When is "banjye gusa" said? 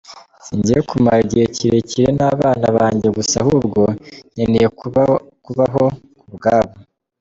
2.77-3.35